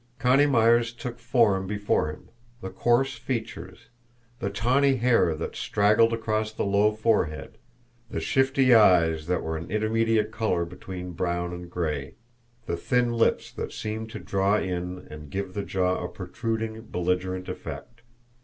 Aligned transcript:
Connie 0.17 0.47
Myers 0.47 0.93
took 0.93 1.19
form 1.19 1.67
before 1.67 2.09
him 2.09 2.29
the 2.59 2.71
coarse 2.71 3.17
features, 3.19 3.89
the 4.39 4.49
tawny 4.49 4.95
hair 4.95 5.35
that 5.35 5.55
straggled 5.55 6.11
across 6.11 6.51
the 6.51 6.65
low 6.65 6.91
forehead, 6.91 7.59
the 8.09 8.19
shifty 8.19 8.73
eyes 8.73 9.27
that 9.27 9.43
were 9.43 9.57
an 9.57 9.65
indeterminate 9.69 10.31
colour 10.31 10.65
between 10.65 11.11
brown 11.11 11.53
and 11.53 11.69
gray, 11.69 12.15
the 12.65 12.77
thin 12.77 13.13
lips 13.13 13.51
that 13.51 13.71
seemed 13.73 14.09
to 14.09 14.17
draw 14.17 14.57
in 14.57 15.07
and 15.11 15.29
give 15.29 15.53
the 15.53 15.61
jaw 15.61 16.03
a 16.03 16.09
protruding, 16.09 16.81
belligerent 16.81 17.47
effect. 17.47 18.01